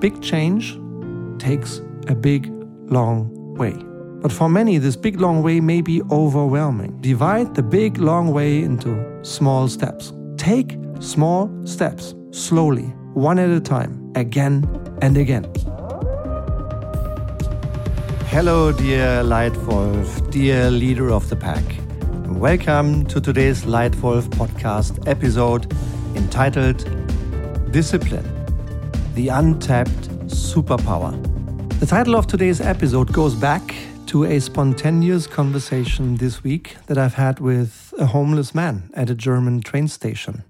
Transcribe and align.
Big 0.00 0.22
change 0.22 0.78
takes 1.40 1.80
a 2.06 2.14
big, 2.14 2.48
long 2.88 3.56
way. 3.56 3.74
But 4.22 4.30
for 4.30 4.48
many, 4.48 4.78
this 4.78 4.94
big, 4.94 5.20
long 5.20 5.42
way 5.42 5.58
may 5.58 5.80
be 5.80 6.02
overwhelming. 6.12 7.00
Divide 7.00 7.56
the 7.56 7.64
big, 7.64 7.98
long 7.98 8.32
way 8.32 8.62
into 8.62 8.96
small 9.24 9.66
steps. 9.66 10.12
Take 10.36 10.76
small 11.00 11.50
steps 11.64 12.14
slowly, 12.30 12.84
one 13.14 13.40
at 13.40 13.50
a 13.50 13.58
time, 13.58 14.12
again 14.14 14.62
and 15.02 15.16
again. 15.16 15.52
Hello, 18.26 18.70
dear 18.70 19.24
Leitwolf, 19.24 20.30
dear 20.30 20.70
leader 20.70 21.10
of 21.10 21.28
the 21.28 21.34
pack. 21.34 21.64
Welcome 22.28 23.04
to 23.06 23.20
today's 23.20 23.64
Leitwolf 23.64 24.28
podcast 24.28 25.08
episode 25.08 25.72
entitled 26.14 26.84
Discipline 27.72 28.37
The 29.18 29.30
Untapped 29.30 30.08
Superpower. 30.28 31.10
The 31.80 31.86
title 31.86 32.14
of 32.14 32.28
today's 32.28 32.60
episode 32.60 33.12
goes 33.12 33.34
back 33.34 33.74
to 34.06 34.22
a 34.22 34.38
spontaneous 34.38 35.26
conversation 35.26 36.18
this 36.18 36.44
week 36.44 36.76
that 36.86 36.96
I've 36.96 37.14
had 37.14 37.40
with 37.40 37.92
a 37.98 38.06
homeless 38.06 38.54
man 38.54 38.92
at 38.94 39.10
a 39.10 39.16
German 39.16 39.60
train 39.60 39.88
station. 39.88 40.44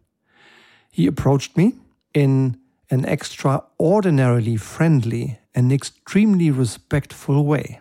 He 0.91 1.07
approached 1.07 1.57
me 1.57 1.77
in 2.13 2.59
an 2.91 3.07
extraordinarily 3.07 4.59
friendly 4.59 5.39
and 5.55 5.73
extremely 5.73 6.51
respectful 6.51 7.47
way. 7.47 7.81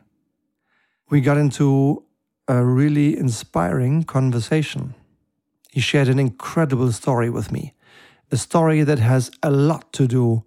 We 1.09 1.19
got 1.19 1.37
into 1.37 2.05
a 2.47 2.63
really 2.63 3.17
inspiring 3.17 4.05
conversation. 4.05 4.95
He 5.69 5.81
shared 5.81 6.07
an 6.07 6.17
incredible 6.17 6.93
story 6.93 7.29
with 7.29 7.51
me, 7.51 7.73
a 8.31 8.37
story 8.37 8.83
that 8.83 8.99
has 8.99 9.29
a 9.43 9.51
lot 9.51 9.91
to 9.91 10.07
do 10.07 10.45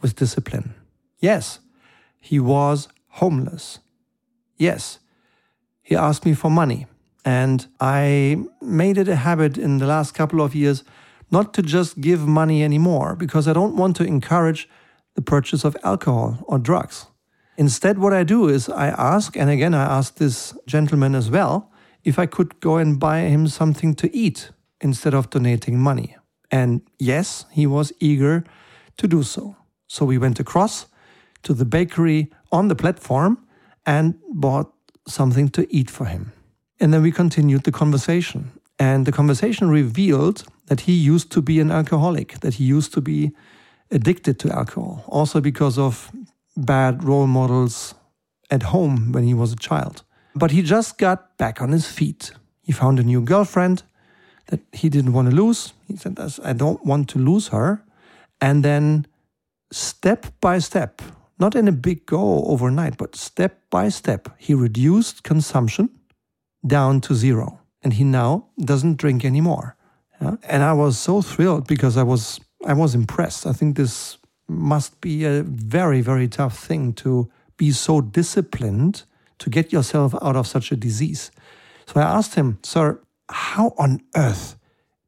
with 0.00 0.16
discipline. 0.16 0.74
Yes, 1.18 1.60
he 2.20 2.38
was 2.38 2.88
homeless. 3.08 3.80
Yes, 4.56 4.98
he 5.82 5.96
asked 5.96 6.24
me 6.24 6.34
for 6.34 6.50
money. 6.50 6.86
And 7.24 7.66
I 7.80 8.38
made 8.62 8.96
it 8.96 9.08
a 9.08 9.16
habit 9.16 9.58
in 9.58 9.78
the 9.78 9.86
last 9.86 10.14
couple 10.14 10.40
of 10.40 10.54
years 10.54 10.84
not 11.30 11.52
to 11.54 11.62
just 11.62 12.00
give 12.00 12.26
money 12.26 12.62
anymore 12.62 13.16
because 13.16 13.46
I 13.46 13.52
don't 13.52 13.76
want 13.76 13.96
to 13.96 14.04
encourage 14.04 14.68
the 15.14 15.22
purchase 15.22 15.64
of 15.64 15.76
alcohol 15.82 16.38
or 16.46 16.58
drugs. 16.58 17.06
Instead, 17.56 17.98
what 17.98 18.14
I 18.14 18.22
do 18.22 18.48
is 18.48 18.68
I 18.68 18.88
ask, 18.88 19.36
and 19.36 19.50
again, 19.50 19.74
I 19.74 19.82
ask 19.98 20.14
this 20.14 20.56
gentleman 20.66 21.14
as 21.14 21.28
well, 21.28 21.70
if 22.04 22.18
I 22.18 22.26
could 22.26 22.60
go 22.60 22.76
and 22.76 23.00
buy 23.00 23.20
him 23.22 23.48
something 23.48 23.94
to 23.96 24.16
eat 24.16 24.50
instead 24.80 25.12
of 25.12 25.28
donating 25.28 25.78
money. 25.78 26.16
And 26.50 26.82
yes, 26.98 27.44
he 27.50 27.66
was 27.66 27.92
eager 27.98 28.44
to 28.96 29.08
do 29.08 29.22
so. 29.22 29.56
So 29.88 30.04
we 30.04 30.18
went 30.18 30.38
across 30.38 30.86
to 31.42 31.54
the 31.54 31.64
bakery 31.64 32.30
on 32.52 32.68
the 32.68 32.76
platform 32.76 33.38
and 33.84 34.14
bought 34.30 34.72
something 35.06 35.48
to 35.50 35.66
eat 35.74 35.90
for 35.90 36.04
him. 36.04 36.32
And 36.78 36.92
then 36.92 37.02
we 37.02 37.10
continued 37.10 37.64
the 37.64 37.72
conversation. 37.72 38.52
And 38.78 39.06
the 39.06 39.12
conversation 39.12 39.68
revealed 39.68 40.44
that 40.66 40.80
he 40.82 40.92
used 40.92 41.32
to 41.32 41.42
be 41.42 41.58
an 41.58 41.70
alcoholic, 41.70 42.38
that 42.40 42.54
he 42.54 42.64
used 42.64 42.92
to 42.92 43.00
be 43.00 43.32
addicted 43.90 44.38
to 44.38 44.50
alcohol, 44.50 45.02
also 45.08 45.40
because 45.40 45.78
of 45.78 46.12
bad 46.56 47.02
role 47.02 47.26
models 47.26 47.94
at 48.50 48.62
home 48.64 49.12
when 49.12 49.24
he 49.24 49.34
was 49.34 49.52
a 49.52 49.56
child. 49.56 50.02
But 50.34 50.50
he 50.50 50.62
just 50.62 50.98
got 50.98 51.36
back 51.38 51.60
on 51.60 51.72
his 51.72 51.86
feet. 51.86 52.32
He 52.62 52.72
found 52.72 52.98
a 52.98 53.02
new 53.02 53.22
girlfriend 53.22 53.82
that 54.46 54.60
he 54.72 54.88
didn't 54.88 55.12
want 55.12 55.30
to 55.30 55.34
lose. 55.34 55.72
He 55.86 55.96
said, 55.96 56.18
I 56.44 56.52
don't 56.52 56.84
want 56.84 57.08
to 57.10 57.18
lose 57.18 57.48
her. 57.48 57.82
And 58.40 58.64
then, 58.64 59.06
step 59.72 60.26
by 60.40 60.58
step, 60.58 61.02
not 61.38 61.54
in 61.54 61.68
a 61.68 61.72
big 61.72 62.06
go 62.06 62.44
overnight, 62.44 62.96
but 62.96 63.14
step 63.16 63.60
by 63.70 63.88
step, 63.88 64.28
he 64.38 64.54
reduced 64.54 65.22
consumption 65.22 65.90
down 66.66 67.00
to 67.02 67.14
zero. 67.14 67.60
And 67.82 67.92
he 67.92 68.04
now 68.04 68.46
doesn't 68.58 68.96
drink 68.96 69.24
anymore. 69.24 69.76
Yeah? 70.20 70.36
And 70.48 70.62
I 70.62 70.72
was 70.72 70.98
so 70.98 71.22
thrilled 71.22 71.66
because 71.66 71.96
I 71.96 72.02
was 72.02 72.40
I 72.66 72.72
was 72.72 72.94
impressed. 72.94 73.46
I 73.46 73.52
think 73.52 73.76
this 73.76 74.18
must 74.48 75.00
be 75.00 75.24
a 75.24 75.42
very 75.44 76.00
very 76.00 76.26
tough 76.26 76.58
thing 76.58 76.92
to 76.94 77.30
be 77.56 77.70
so 77.70 78.00
disciplined 78.00 79.04
to 79.38 79.50
get 79.50 79.72
yourself 79.72 80.14
out 80.20 80.34
of 80.34 80.46
such 80.46 80.72
a 80.72 80.76
disease. 80.76 81.30
So 81.86 82.00
I 82.00 82.04
asked 82.04 82.34
him, 82.34 82.58
"Sir, 82.64 83.00
how 83.30 83.74
on 83.78 84.00
earth 84.16 84.56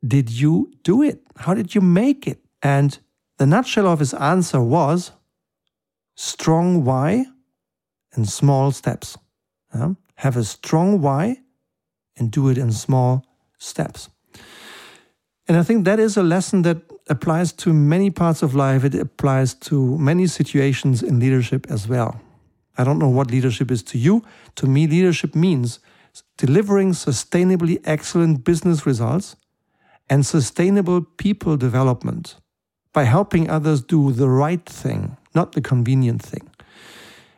did 0.06 0.30
you 0.30 0.70
do 0.84 1.02
it? 1.02 1.22
How 1.38 1.54
did 1.54 1.74
you 1.74 1.80
make 1.80 2.28
it?" 2.28 2.38
And 2.62 2.96
the 3.40 3.46
nutshell 3.46 3.86
of 3.86 4.00
his 4.00 4.12
answer 4.12 4.60
was 4.60 5.12
strong 6.14 6.84
why 6.84 7.24
and 8.12 8.28
small 8.28 8.70
steps. 8.70 9.16
Yeah? 9.74 9.94
Have 10.16 10.36
a 10.36 10.44
strong 10.44 11.00
why 11.00 11.38
and 12.18 12.30
do 12.30 12.50
it 12.50 12.58
in 12.58 12.70
small 12.70 13.24
steps. 13.56 14.10
And 15.48 15.56
I 15.56 15.62
think 15.62 15.86
that 15.86 15.98
is 15.98 16.18
a 16.18 16.22
lesson 16.22 16.60
that 16.62 16.82
applies 17.08 17.50
to 17.52 17.72
many 17.72 18.10
parts 18.10 18.42
of 18.42 18.54
life. 18.54 18.84
It 18.84 18.94
applies 18.94 19.54
to 19.70 19.96
many 19.96 20.26
situations 20.26 21.02
in 21.02 21.18
leadership 21.18 21.66
as 21.70 21.88
well. 21.88 22.20
I 22.76 22.84
don't 22.84 22.98
know 22.98 23.08
what 23.08 23.30
leadership 23.30 23.70
is 23.70 23.82
to 23.84 23.96
you. 23.96 24.22
To 24.56 24.66
me, 24.66 24.86
leadership 24.86 25.34
means 25.34 25.80
delivering 26.36 26.92
sustainably 26.92 27.80
excellent 27.86 28.44
business 28.44 28.84
results 28.84 29.36
and 30.10 30.26
sustainable 30.26 31.00
people 31.16 31.56
development 31.56 32.36
by 32.92 33.04
helping 33.04 33.48
others 33.48 33.82
do 33.82 34.12
the 34.12 34.28
right 34.28 34.64
thing 34.66 35.16
not 35.34 35.52
the 35.52 35.60
convenient 35.60 36.22
thing. 36.22 36.48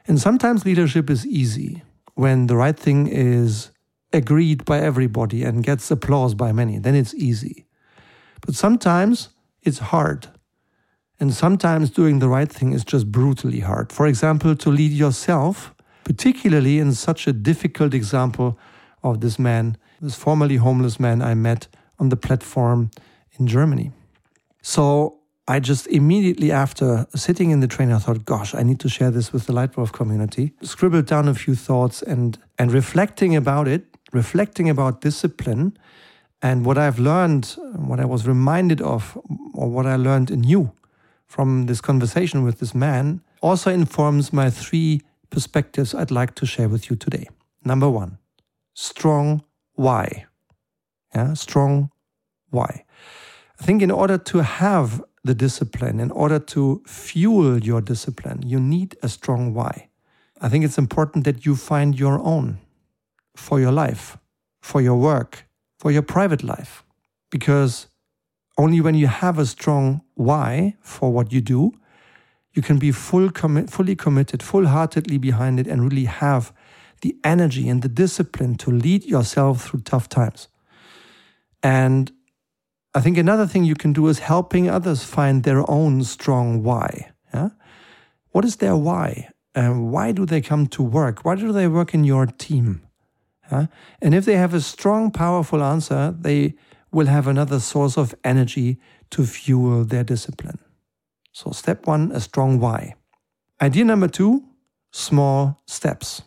And 0.06 0.20
sometimes 0.20 0.64
leadership 0.64 1.10
is 1.10 1.26
easy 1.26 1.82
when 2.14 2.46
the 2.46 2.56
right 2.56 2.78
thing 2.78 3.06
is 3.06 3.70
agreed 4.12 4.64
by 4.64 4.78
everybody 4.80 5.42
and 5.44 5.64
gets 5.64 5.90
applause 5.90 6.34
by 6.34 6.52
many, 6.52 6.78
then 6.78 6.94
it's 6.94 7.14
easy. 7.14 7.66
But 8.44 8.54
sometimes 8.54 9.30
it's 9.62 9.78
hard. 9.78 10.28
And 11.20 11.32
sometimes 11.32 11.90
doing 11.90 12.18
the 12.18 12.28
right 12.28 12.50
thing 12.50 12.72
is 12.72 12.84
just 12.84 13.10
brutally 13.12 13.60
hard. 13.60 13.92
For 13.92 14.06
example, 14.06 14.56
to 14.56 14.70
lead 14.70 14.90
yourself, 14.90 15.72
particularly 16.04 16.78
in 16.78 16.92
such 16.94 17.26
a 17.26 17.32
difficult 17.32 17.94
example 17.94 18.58
of 19.04 19.20
this 19.20 19.38
man, 19.38 19.76
this 20.00 20.16
formerly 20.16 20.56
homeless 20.56 20.98
man 20.98 21.22
I 21.22 21.34
met 21.34 21.68
on 21.98 22.08
the 22.08 22.16
platform 22.16 22.90
in 23.38 23.46
Germany. 23.46 23.92
So 24.62 25.21
I 25.48 25.58
just 25.58 25.86
immediately 25.88 26.52
after 26.52 27.06
sitting 27.14 27.50
in 27.50 27.60
the 27.60 27.66
train, 27.66 27.90
I 27.90 27.98
thought, 27.98 28.24
gosh, 28.24 28.54
I 28.54 28.62
need 28.62 28.78
to 28.80 28.88
share 28.88 29.10
this 29.10 29.32
with 29.32 29.46
the 29.46 29.52
Leitwolf 29.52 29.92
community. 29.92 30.52
Scribbled 30.62 31.06
down 31.06 31.28
a 31.28 31.34
few 31.34 31.54
thoughts 31.54 32.02
and 32.02 32.38
and 32.58 32.72
reflecting 32.72 33.34
about 33.34 33.66
it, 33.66 33.84
reflecting 34.12 34.70
about 34.70 35.00
discipline 35.00 35.76
and 36.42 36.64
what 36.64 36.76
I've 36.76 36.98
learned, 36.98 37.56
what 37.76 38.00
I 38.00 38.04
was 38.04 38.26
reminded 38.26 38.80
of, 38.80 39.16
or 39.54 39.68
what 39.68 39.86
I 39.86 39.96
learned 39.96 40.30
anew 40.30 40.72
from 41.26 41.66
this 41.66 41.80
conversation 41.80 42.44
with 42.44 42.58
this 42.58 42.74
man, 42.74 43.20
also 43.40 43.70
informs 43.70 44.32
my 44.32 44.50
three 44.50 45.00
perspectives 45.30 45.94
I'd 45.94 46.10
like 46.10 46.34
to 46.34 46.46
share 46.46 46.68
with 46.68 46.90
you 46.90 46.96
today. 46.96 47.28
Number 47.64 47.88
one, 47.88 48.18
strong 48.74 49.42
why. 49.74 50.26
Yeah, 51.14 51.34
strong 51.34 51.90
why. 52.50 52.84
I 53.60 53.64
think 53.64 53.82
in 53.82 53.90
order 53.90 54.18
to 54.18 54.42
have 54.42 55.02
the 55.24 55.34
discipline, 55.34 56.00
in 56.00 56.10
order 56.10 56.38
to 56.38 56.82
fuel 56.86 57.58
your 57.62 57.80
discipline, 57.80 58.42
you 58.44 58.58
need 58.58 58.96
a 59.02 59.08
strong 59.08 59.54
why. 59.54 59.88
I 60.40 60.48
think 60.48 60.64
it's 60.64 60.78
important 60.78 61.24
that 61.24 61.46
you 61.46 61.54
find 61.54 61.98
your 61.98 62.18
own 62.18 62.58
for 63.36 63.60
your 63.60 63.72
life, 63.72 64.18
for 64.60 64.80
your 64.80 64.96
work, 64.96 65.46
for 65.78 65.92
your 65.92 66.02
private 66.02 66.42
life. 66.42 66.84
Because 67.30 67.86
only 68.58 68.80
when 68.80 68.94
you 68.94 69.06
have 69.06 69.38
a 69.38 69.46
strong 69.46 70.02
why 70.14 70.76
for 70.80 71.12
what 71.12 71.32
you 71.32 71.40
do, 71.40 71.72
you 72.52 72.62
can 72.62 72.78
be 72.78 72.92
full 72.92 73.30
commi- 73.30 73.70
fully 73.70 73.96
committed, 73.96 74.42
full 74.42 74.66
heartedly 74.66 75.18
behind 75.18 75.58
it, 75.58 75.66
and 75.66 75.84
really 75.84 76.04
have 76.04 76.52
the 77.00 77.16
energy 77.24 77.68
and 77.68 77.82
the 77.82 77.88
discipline 77.88 78.56
to 78.56 78.70
lead 78.70 79.04
yourself 79.04 79.66
through 79.66 79.80
tough 79.80 80.08
times. 80.08 80.48
And 81.62 82.12
I 82.94 83.00
think 83.00 83.16
another 83.16 83.46
thing 83.46 83.64
you 83.64 83.74
can 83.74 83.92
do 83.92 84.08
is 84.08 84.18
helping 84.18 84.68
others 84.68 85.02
find 85.02 85.42
their 85.42 85.68
own 85.70 86.04
strong 86.04 86.62
why. 86.62 87.10
Yeah? 87.32 87.50
What 88.32 88.44
is 88.44 88.56
their 88.56 88.76
why? 88.76 89.28
Um, 89.54 89.90
why 89.90 90.12
do 90.12 90.26
they 90.26 90.40
come 90.40 90.66
to 90.68 90.82
work? 90.82 91.24
Why 91.24 91.34
do 91.36 91.52
they 91.52 91.68
work 91.68 91.94
in 91.94 92.04
your 92.04 92.26
team? 92.26 92.82
Yeah? 93.50 93.66
And 94.02 94.14
if 94.14 94.24
they 94.24 94.36
have 94.36 94.52
a 94.52 94.60
strong, 94.60 95.10
powerful 95.10 95.62
answer, 95.62 96.14
they 96.18 96.54
will 96.90 97.06
have 97.06 97.26
another 97.26 97.60
source 97.60 97.96
of 97.96 98.14
energy 98.24 98.78
to 99.10 99.24
fuel 99.24 99.84
their 99.84 100.04
discipline. 100.04 100.58
So, 101.32 101.50
step 101.52 101.86
one, 101.86 102.12
a 102.12 102.20
strong 102.20 102.60
why. 102.60 102.94
Idea 103.60 103.84
number 103.84 104.08
two, 104.08 104.44
small 104.90 105.62
steps. 105.66 106.22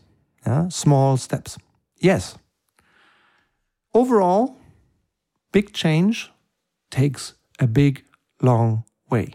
Yeah? 0.46 0.70
Small 0.70 1.18
steps. 1.18 1.58
Yes. 2.00 2.38
Overall, 3.94 4.58
big 5.52 5.72
change 5.74 6.32
takes 6.96 7.34
a 7.60 7.68
big, 7.68 8.04
long 8.42 8.84
way. 9.10 9.28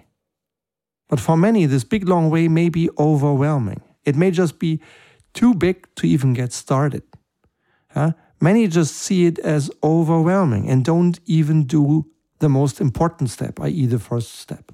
But 1.08 1.20
for 1.20 1.36
many, 1.36 1.66
this 1.66 1.84
big 1.84 2.08
long 2.08 2.30
way 2.30 2.48
may 2.48 2.70
be 2.70 2.88
overwhelming. 2.96 3.80
It 4.04 4.16
may 4.16 4.30
just 4.30 4.58
be 4.58 4.80
too 5.32 5.54
big 5.54 5.76
to 5.96 6.06
even 6.06 6.34
get 6.34 6.52
started. 6.52 7.02
Many 8.40 8.68
just 8.68 8.94
see 8.94 9.26
it 9.26 9.38
as 9.38 9.70
overwhelming 9.82 10.70
and 10.70 10.84
don't 10.84 11.20
even 11.26 11.66
do 11.66 12.06
the 12.38 12.48
most 12.48 12.80
important 12.80 13.30
step, 13.30 13.60
i.e., 13.60 13.86
the 13.86 13.98
first 13.98 14.34
step. 14.36 14.72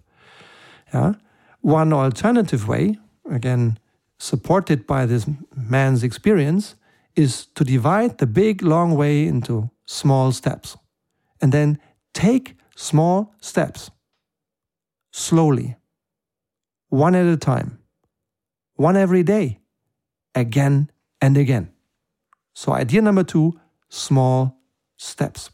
Yeah? 0.94 1.14
One 1.62 1.92
alternative 1.92 2.68
way, 2.68 2.98
again, 3.28 3.78
supported 4.18 4.86
by 4.86 5.06
this 5.06 5.26
man's 5.54 6.04
experience, 6.04 6.76
is 7.14 7.46
to 7.54 7.64
divide 7.64 8.18
the 8.18 8.26
big 8.26 8.62
long 8.62 8.94
way 8.94 9.26
into 9.26 9.70
small 9.86 10.32
steps 10.32 10.76
and 11.40 11.52
then 11.52 11.78
take 12.12 12.56
small 12.76 13.34
steps 13.40 13.90
slowly, 15.10 15.76
one 16.88 17.16
at 17.16 17.26
a 17.26 17.36
time, 17.36 17.78
one 18.74 18.96
every 18.96 19.24
day, 19.24 19.58
again 20.34 20.90
and 21.20 21.36
again. 21.36 21.72
So, 22.52 22.72
idea 22.72 23.02
number 23.02 23.24
two 23.24 23.58
small 23.88 24.60
steps. 24.96 25.50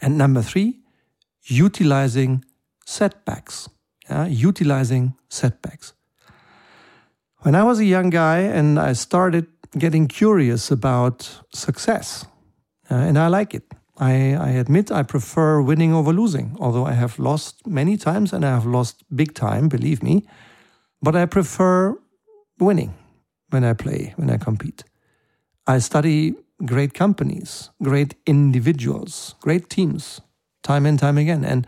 And 0.00 0.16
number 0.16 0.42
three, 0.42 0.80
utilizing 1.44 2.44
setbacks. 2.86 3.68
Yeah, 4.08 4.26
utilizing 4.26 5.14
setbacks. 5.28 5.92
When 7.38 7.54
I 7.54 7.62
was 7.64 7.78
a 7.78 7.84
young 7.84 8.10
guy 8.10 8.38
and 8.40 8.78
I 8.78 8.92
started 8.92 9.46
getting 9.78 10.08
curious 10.08 10.70
about 10.70 11.42
success, 11.54 12.26
uh, 12.90 12.94
and 12.94 13.18
I 13.18 13.28
like 13.28 13.54
it. 13.54 13.72
I, 14.00 14.32
I 14.32 14.48
admit 14.50 14.90
I 14.90 15.02
prefer 15.02 15.60
winning 15.60 15.92
over 15.92 16.12
losing, 16.12 16.56
although 16.58 16.86
I 16.86 16.94
have 16.94 17.18
lost 17.18 17.66
many 17.66 17.98
times 17.98 18.32
and 18.32 18.44
I 18.44 18.48
have 18.48 18.64
lost 18.64 19.04
big 19.14 19.34
time, 19.34 19.68
believe 19.68 20.02
me. 20.02 20.26
But 21.02 21.14
I 21.14 21.26
prefer 21.26 21.96
winning 22.58 22.94
when 23.50 23.62
I 23.62 23.74
play, 23.74 24.14
when 24.16 24.30
I 24.30 24.38
compete. 24.38 24.84
I 25.66 25.78
study 25.78 26.34
great 26.64 26.94
companies, 26.94 27.70
great 27.82 28.14
individuals, 28.26 29.34
great 29.40 29.68
teams, 29.68 30.20
time 30.62 30.86
and 30.86 30.98
time 30.98 31.18
again. 31.18 31.44
And 31.44 31.66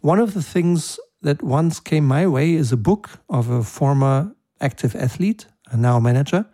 one 0.00 0.18
of 0.18 0.34
the 0.34 0.42
things 0.42 0.98
that 1.22 1.42
once 1.42 1.78
came 1.80 2.06
my 2.06 2.26
way 2.26 2.54
is 2.54 2.72
a 2.72 2.76
book 2.76 3.10
of 3.28 3.50
a 3.50 3.62
former 3.62 4.34
active 4.60 4.96
athlete, 4.96 5.46
and 5.70 5.82
now 5.82 6.00
manager. 6.00 6.46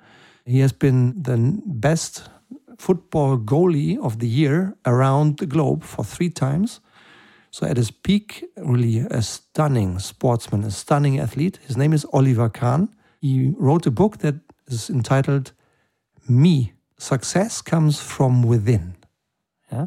He 0.45 0.61
has 0.61 0.73
been 0.73 1.23
the 1.23 1.61
best 1.65 2.29
football 2.79 3.39
goalie 3.39 3.99
of 3.99 4.19
the 4.19 4.29
year 4.29 4.77
around 4.85 5.39
the 5.39 5.47
globe 5.47 5.83
for 5.83 6.05
three 6.05 6.31
times. 6.31 6.81
So 7.51 7.67
at 7.67 7.77
his 7.77 7.91
peak, 7.91 8.45
really 8.57 8.99
a 8.99 9.23
stunning 9.23 9.99
sportsman, 10.01 10.65
a 10.65 10.71
stunning 10.71 11.21
athlete. 11.21 11.61
His 11.67 11.77
name 11.77 11.93
is 11.93 12.07
Oliver 12.13 12.49
Kahn. 12.49 12.89
He 13.21 13.55
wrote 13.57 13.87
a 13.87 13.91
book 13.91 14.19
that 14.19 14.35
is 14.67 14.91
entitled 14.91 15.53
Me. 16.29 16.73
Success 16.99 17.63
comes 17.63 18.01
from 18.01 18.43
within. 18.43 18.97
Yeah? 19.71 19.87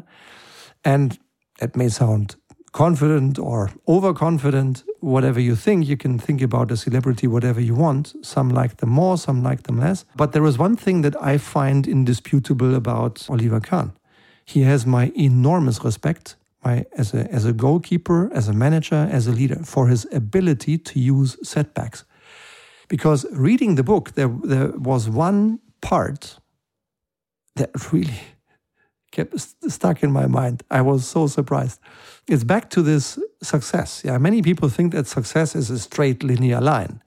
And 0.84 1.18
it 1.60 1.76
may 1.76 1.88
sound 1.88 2.36
confident 2.72 3.38
or 3.38 3.70
overconfident, 3.86 4.84
whatever 5.00 5.40
you 5.40 5.56
think. 5.56 5.86
You 5.86 5.96
can 5.96 6.18
think 6.18 6.42
about 6.42 6.70
a 6.70 6.76
celebrity 6.76 7.26
whatever 7.26 7.60
you 7.60 7.74
want. 7.74 8.14
Some 8.22 8.50
like 8.50 8.78
them 8.78 8.90
more, 8.90 9.16
some 9.18 9.42
like 9.42 9.64
them 9.64 9.78
less. 9.78 10.04
But 10.16 10.32
there 10.32 10.44
is 10.44 10.58
one 10.58 10.76
thing 10.76 11.02
that 11.02 11.20
I 11.22 11.38
find 11.38 11.86
indisputable 11.86 12.74
about 12.74 13.26
Oliver 13.30 13.60
Kahn. 13.60 13.92
He 14.44 14.62
has 14.62 14.86
my 14.86 15.12
enormous 15.16 15.84
respect 15.84 16.36
my, 16.64 16.84
as, 16.96 17.14
a, 17.14 17.30
as 17.32 17.44
a 17.44 17.52
goalkeeper, 17.52 18.30
as 18.32 18.48
a 18.48 18.52
manager, 18.52 19.08
as 19.10 19.26
a 19.26 19.32
leader, 19.32 19.60
for 19.64 19.88
his 19.88 20.06
ability 20.12 20.78
to 20.78 20.98
use 20.98 21.36
setbacks. 21.42 22.04
Because 22.88 23.26
reading 23.32 23.76
the 23.76 23.84
book, 23.84 24.12
there, 24.14 24.28
there 24.44 24.68
was 24.72 25.08
one 25.08 25.60
part 25.80 26.38
that 27.56 27.70
really 27.92 28.20
kept 29.10 29.38
stuck 29.70 30.02
in 30.02 30.10
my 30.10 30.26
mind. 30.26 30.62
I 30.70 30.80
was 30.80 31.06
so 31.06 31.26
surprised. 31.26 31.80
It's 32.26 32.44
back 32.44 32.70
to 32.70 32.82
this 32.82 33.18
success. 33.42 34.02
Yeah, 34.04 34.18
many 34.18 34.42
people 34.42 34.68
think 34.68 34.92
that 34.92 35.06
success 35.06 35.54
is 35.54 35.70
a 35.70 35.78
straight 35.78 36.22
linear 36.22 36.60
line, 36.60 37.02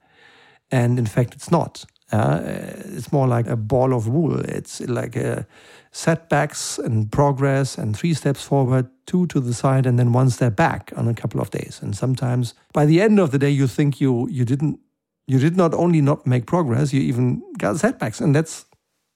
and 0.70 0.98
in 0.98 1.06
fact, 1.06 1.34
it's 1.34 1.50
not. 1.50 1.84
Uh, 2.10 2.40
it's 2.44 3.10
more 3.10 3.26
like 3.26 3.46
a 3.46 3.56
ball 3.56 3.94
of 3.94 4.06
wool. 4.06 4.38
It's 4.40 4.80
like 4.82 5.16
a 5.16 5.46
setbacks 5.92 6.78
and 6.78 7.10
progress 7.10 7.78
and 7.78 7.96
three 7.96 8.12
steps 8.12 8.42
forward, 8.42 8.88
two 9.06 9.26
to 9.28 9.40
the 9.40 9.54
side, 9.54 9.86
and 9.86 9.98
then 9.98 10.12
one 10.12 10.28
step 10.28 10.54
back 10.54 10.92
on 10.96 11.08
a 11.08 11.14
couple 11.14 11.40
of 11.40 11.50
days. 11.50 11.80
And 11.82 11.96
sometimes 11.96 12.54
by 12.72 12.84
the 12.84 13.00
end 13.00 13.18
of 13.18 13.30
the 13.30 13.38
day, 13.38 13.50
you 13.50 13.66
think 13.66 14.00
you 14.00 14.28
you 14.28 14.44
didn't 14.44 14.80
you 15.26 15.38
did 15.38 15.56
not 15.56 15.72
only 15.72 16.00
not 16.00 16.26
make 16.26 16.46
progress, 16.46 16.92
you 16.92 17.00
even 17.00 17.42
got 17.58 17.78
setbacks, 17.78 18.20
and 18.20 18.34
that's 18.34 18.66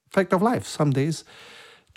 fact 0.09 0.33
of 0.33 0.41
life. 0.41 0.65
Some 0.65 0.91
days 0.91 1.23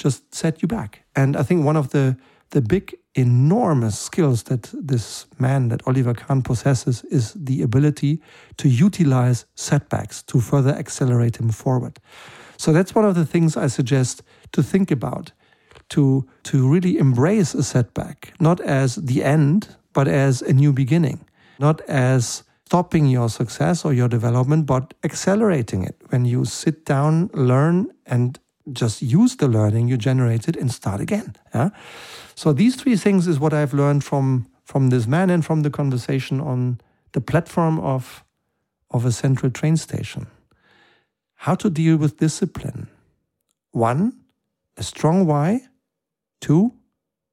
just 0.01 0.35
set 0.35 0.63
you 0.63 0.69
back. 0.69 1.05
And 1.15 1.37
I 1.37 1.43
think 1.43 1.65
one 1.65 1.77
of 1.77 1.91
the 1.91 2.17
the 2.51 2.61
big 2.61 2.97
enormous 3.15 3.97
skills 3.99 4.45
that 4.45 4.71
this 4.73 5.27
man 5.39 5.69
that 5.69 5.87
Oliver 5.87 6.15
Kahn 6.15 6.43
possesses 6.43 7.05
is 7.05 7.33
the 7.35 7.63
ability 7.63 8.21
to 8.57 8.69
utilize 8.69 9.47
setbacks 9.55 10.23
to 10.25 10.41
further 10.41 10.71
accelerate 10.71 11.37
him 11.37 11.51
forward. 11.51 12.01
So 12.57 12.73
that's 12.73 12.95
one 12.95 13.05
of 13.05 13.15
the 13.15 13.25
things 13.25 13.57
I 13.57 13.69
suggest 13.69 14.23
to 14.53 14.63
think 14.63 14.91
about 14.91 15.33
to 15.91 16.27
to 16.45 16.69
really 16.69 16.99
embrace 16.99 17.55
a 17.55 17.63
setback 17.63 18.33
not 18.41 18.61
as 18.61 18.95
the 18.97 19.23
end 19.23 19.77
but 19.93 20.09
as 20.09 20.43
a 20.43 20.53
new 20.53 20.73
beginning 20.73 21.21
not 21.59 21.81
as 21.83 22.45
stopping 22.67 23.07
your 23.07 23.29
success 23.29 23.85
or 23.85 23.93
your 23.93 24.09
development 24.09 24.67
but 24.67 24.95
accelerating 25.03 25.83
it 25.83 25.97
when 26.11 26.25
you 26.25 26.45
sit 26.45 26.85
down 26.85 27.29
learn 27.35 27.89
and 28.07 28.39
just 28.73 29.03
use 29.03 29.37
the 29.37 29.49
learning 29.49 29.89
you 29.89 29.97
generated 29.97 30.57
and 30.57 30.71
start 30.71 31.01
again. 31.01 31.35
Yeah? 31.55 31.71
So 32.35 32.53
these 32.53 32.77
three 32.77 32.97
things 32.97 33.27
is 33.27 33.39
what 33.39 33.53
I've 33.53 33.75
learned 33.75 34.05
from 34.05 34.47
from 34.65 34.91
this 34.91 35.07
man 35.07 35.31
and 35.31 35.45
from 35.45 35.63
the 35.63 35.71
conversation 35.71 36.41
on 36.41 36.81
the 37.13 37.21
platform 37.21 37.81
of 37.81 38.25
of 38.91 39.05
a 39.05 39.13
central 39.13 39.51
train 39.51 39.77
station. 39.77 40.27
How 41.35 41.55
to 41.57 41.71
deal 41.71 41.97
with 41.97 42.19
discipline. 42.19 42.89
One, 43.73 44.13
a 44.77 44.83
strong 44.83 45.27
why. 45.27 45.69
Two, 46.41 46.73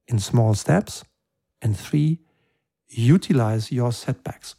in 0.08 0.20
small 0.20 0.54
steps. 0.54 1.04
And 1.62 1.78
three, 1.78 2.20
utilize 2.88 3.72
your 3.72 3.92
setbacks. 3.92 4.56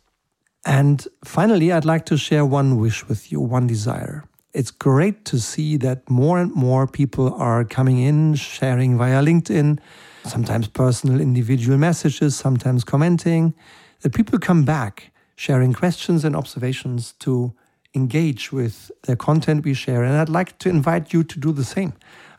And 0.64 1.06
finally, 1.24 1.72
I'd 1.72 1.84
like 1.84 2.04
to 2.06 2.16
share 2.16 2.44
one 2.44 2.78
wish 2.78 3.08
with 3.08 3.32
you, 3.32 3.40
one 3.40 3.66
desire 3.66 4.24
it's 4.52 4.70
great 4.70 5.24
to 5.26 5.38
see 5.38 5.76
that 5.78 6.08
more 6.08 6.38
and 6.38 6.52
more 6.54 6.86
people 6.86 7.34
are 7.34 7.64
coming 7.64 7.98
in, 7.98 8.34
sharing 8.34 8.96
via 8.96 9.22
LinkedIn, 9.22 9.78
sometimes 10.24 10.68
personal 10.68 11.20
individual 11.20 11.78
messages, 11.78 12.36
sometimes 12.36 12.84
commenting. 12.84 13.54
That 14.00 14.14
people 14.14 14.38
come 14.38 14.64
back 14.64 15.12
sharing 15.36 15.72
questions 15.72 16.24
and 16.24 16.34
observations 16.34 17.12
to 17.20 17.52
engage 17.94 18.52
with 18.52 18.90
the 19.02 19.16
content 19.16 19.64
we 19.64 19.74
share. 19.74 20.02
And 20.02 20.16
I'd 20.16 20.28
like 20.28 20.58
to 20.58 20.68
invite 20.68 21.12
you 21.12 21.24
to 21.24 21.38
do 21.38 21.52
the 21.52 21.64
same. 21.64 21.92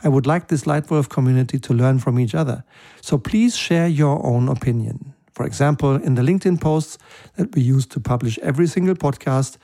I 0.03 0.09
would 0.09 0.27
like 0.27 0.47
this 0.47 0.63
Leitwolf 0.63 1.09
community 1.09 1.59
to 1.59 1.73
learn 1.73 1.99
from 1.99 2.19
each 2.19 2.35
other. 2.35 2.63
So 3.01 3.17
please 3.17 3.55
share 3.55 3.87
your 3.87 4.25
own 4.25 4.47
opinion. 4.49 5.13
For 5.33 5.45
example, 5.45 5.95
in 5.95 6.15
the 6.15 6.21
LinkedIn 6.21 6.59
posts 6.59 6.97
that 7.37 7.55
we 7.55 7.61
use 7.61 7.85
to 7.87 7.99
publish 7.99 8.37
every 8.39 8.67
single 8.67 8.95
podcast, 8.95 9.57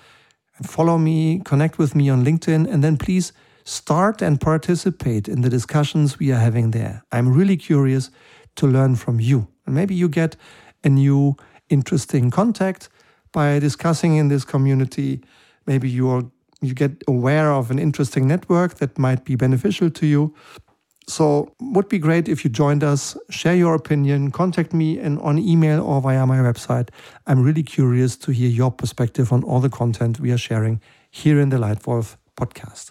follow 0.64 0.98
me, 0.98 1.42
connect 1.44 1.78
with 1.78 1.96
me 1.96 2.10
on 2.10 2.24
LinkedIn, 2.24 2.72
and 2.72 2.84
then 2.84 2.98
please 2.98 3.34
start 3.66 4.22
and 4.22 4.40
participate 4.40 5.28
in 5.28 5.42
the 5.42 5.50
discussions 5.50 6.20
we 6.20 6.32
are 6.32 6.40
having 6.40 6.72
there. 6.72 7.04
I'm 7.12 7.34
really 7.34 7.58
curious 7.58 8.12
to 8.56 8.68
learn 8.68 8.96
from 8.96 9.20
you. 9.20 9.48
And 9.66 9.76
maybe 9.76 9.96
you 9.96 10.08
get 10.08 10.36
a 10.84 10.90
new 10.90 11.36
interesting 11.70 12.30
contact 12.30 12.90
by 13.32 13.60
discussing 13.60 14.16
in 14.16 14.30
this 14.30 14.46
community. 14.46 15.22
Maybe 15.66 15.90
you're 15.90 16.32
you 16.62 16.74
get 16.74 17.04
aware 17.08 17.52
of 17.52 17.70
an 17.70 17.80
interesting 17.80 18.28
network 18.28 18.76
that 18.76 18.98
might 18.98 19.26
be 19.26 19.36
beneficial 19.36 19.90
to 19.92 20.06
you. 20.06 20.34
So, 21.08 21.54
would 21.60 21.88
be 21.88 22.00
great 22.00 22.28
if 22.28 22.44
you 22.44 22.50
joined 22.50 22.84
us, 22.84 23.16
share 23.30 23.56
your 23.56 23.76
opinion, 23.76 24.32
contact 24.32 24.74
me 24.74 25.00
in, 25.00 25.20
on 25.20 25.38
email 25.38 25.84
or 25.84 26.02
via 26.02 26.26
my 26.26 26.38
website. 26.38 26.90
I'm 27.28 27.44
really 27.44 27.62
curious 27.62 28.18
to 28.18 28.32
hear 28.32 28.50
your 28.50 28.72
perspective 28.72 29.32
on 29.32 29.44
all 29.44 29.60
the 29.60 29.70
content 29.70 30.20
we 30.20 30.32
are 30.32 30.38
sharing 30.38 30.82
here 31.12 31.40
in 31.40 31.50
the 31.50 31.58
Leitwolf 31.58 32.18
podcast. 32.36 32.90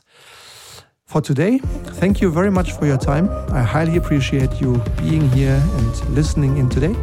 For 1.06 1.20
today, 1.20 1.58
thank 1.58 2.20
you 2.20 2.30
very 2.30 2.52
much 2.52 2.72
for 2.72 2.86
your 2.86 2.98
time. 2.98 3.28
I 3.52 3.62
highly 3.62 3.96
appreciate 3.96 4.60
you 4.60 4.80
being 4.98 5.28
here 5.30 5.60
and 5.74 6.10
listening 6.10 6.56
in 6.58 6.68
today. 6.68 6.94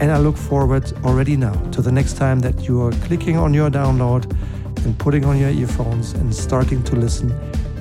And 0.00 0.10
I 0.10 0.18
look 0.18 0.36
forward 0.36 0.92
already 1.04 1.36
now 1.36 1.54
to 1.70 1.80
the 1.80 1.92
next 1.92 2.16
time 2.16 2.40
that 2.40 2.66
you 2.66 2.82
are 2.82 2.92
clicking 3.06 3.36
on 3.36 3.54
your 3.54 3.70
download 3.70 4.30
and 4.84 4.98
putting 4.98 5.24
on 5.24 5.38
your 5.38 5.50
earphones 5.50 6.12
and 6.14 6.34
starting 6.34 6.82
to 6.84 6.96
listen 6.96 7.28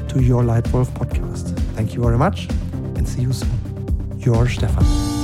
to 0.08 0.22
your 0.22 0.44
Leitwolf 0.44 0.88
podcast. 0.94 1.58
Thank 1.76 1.96
you 1.96 2.04
very 2.04 2.18
much 2.18 2.48
you 3.18 3.32
soon. 3.32 4.20
Your 4.20 4.48
Stefan. 4.50 5.15